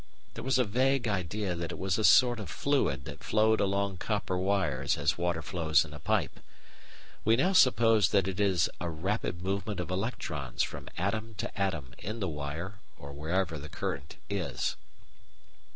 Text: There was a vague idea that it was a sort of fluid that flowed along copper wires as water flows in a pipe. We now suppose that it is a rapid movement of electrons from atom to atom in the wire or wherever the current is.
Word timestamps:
There 0.33 0.43
was 0.43 0.57
a 0.57 0.63
vague 0.63 1.07
idea 1.07 1.53
that 1.53 1.71
it 1.71 1.77
was 1.77 1.99
a 1.99 2.03
sort 2.03 2.39
of 2.39 2.49
fluid 2.49 3.05
that 3.05 3.23
flowed 3.23 3.61
along 3.61 3.97
copper 3.97 4.35
wires 4.35 4.97
as 4.97 5.15
water 5.15 5.43
flows 5.43 5.85
in 5.85 5.93
a 5.93 5.99
pipe. 5.99 6.39
We 7.23 7.35
now 7.35 7.53
suppose 7.53 8.09
that 8.09 8.27
it 8.27 8.39
is 8.39 8.67
a 8.79 8.89
rapid 8.89 9.43
movement 9.43 9.79
of 9.79 9.91
electrons 9.91 10.63
from 10.63 10.89
atom 10.97 11.35
to 11.35 11.55
atom 11.55 11.93
in 11.99 12.19
the 12.19 12.27
wire 12.27 12.79
or 12.97 13.13
wherever 13.13 13.59
the 13.59 13.69
current 13.69 14.15
is. 14.27 14.75